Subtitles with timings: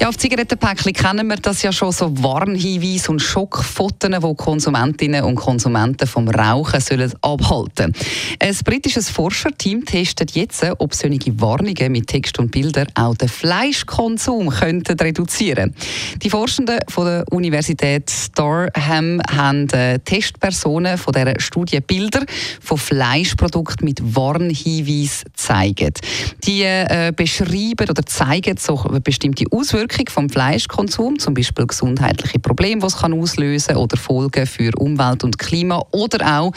[0.00, 5.34] ja, auf Zigarettenpäckchen kennen wir das ja schon, so Warnhinweise und Schockfotos, die Konsumentinnen und
[5.34, 7.92] Konsumenten vom Rauchen sollen abhalten
[8.38, 14.48] Ein britisches Forscherteam testet jetzt, ob solche Warnungen mit Text und Bildern auch den Fleischkonsum
[14.48, 15.74] könnten reduzieren
[16.22, 22.24] Die Forschenden von der Universität Durham haben äh, Testpersonen von dieser Studie Bilder
[22.62, 26.00] von Fleischprodukten mit Warnhinweisen gezeigt.
[26.44, 32.80] Die äh, beschreiben oder zeigen so bestimmte Auswirkungen Wirkung vom Fleischkonsum, zum Beispiel gesundheitliche Probleme,
[32.80, 36.52] die es kann auslösen oder Folgen für Umwelt und Klima oder auch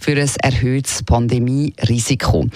[0.00, 2.46] für ein erhöhtes Pandemierisiko.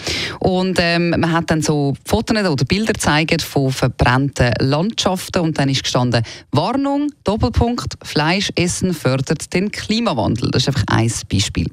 [0.41, 5.69] Und ähm, man hat dann so Fotos oder Bilder gezeigt von verbrannten Landschaften und dann
[5.69, 10.51] ist gestanden Warnung Doppelpunkt Fleisch essen fördert den Klimawandel.
[10.51, 11.67] Das ist einfach ein Beispiel.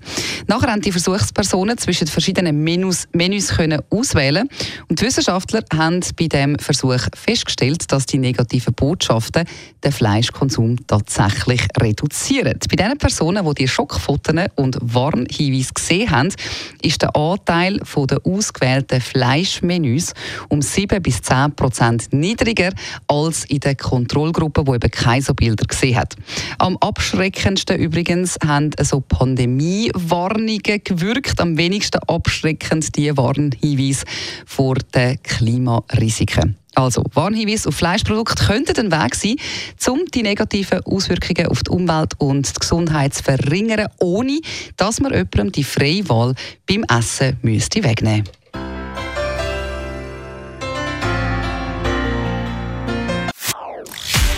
[0.48, 4.50] Nachher haben die Versuchspersonen zwischen verschiedenen Menüs, Menüs können auswählen
[4.90, 9.46] und die Wissenschaftler haben bei dem Versuch festgestellt, dass die negativen negativen Botschaften
[9.84, 12.60] den Fleischkonsum tatsächlich reduzieren.
[12.70, 14.20] Bei den Personen, die die Schockfotos
[14.56, 16.30] und Warnhinweise gesehen haben,
[16.82, 20.14] ist der Anteil der ausgewählten Fleischmenüs
[20.50, 22.72] um 7 bis 10 Prozent niedriger
[23.08, 26.16] als in der Kontrollgruppe, die eben keine so Bilder gesehen hat.
[26.58, 34.06] Am abschreckendsten übrigens haben so Pandemie-Warnungen gewirkt, am wenigsten abschreckend die Warnhinweise
[34.46, 36.59] vor den Klimarisiken.
[36.80, 39.36] Also, Warnhinweise auf Fleischprodukte könnten ein Weg sein,
[39.90, 44.40] um die negativen Auswirkungen auf die Umwelt und die Gesundheit zu verringern, ohne
[44.78, 48.40] dass man jemandem die freie Wahl beim Essen müsste wegnehmen müsste.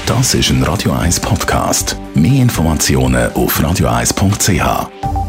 [0.07, 1.95] Das ist ein Radio 1 Podcast.
[2.15, 5.20] Mehr Informationen auf radio1.ch.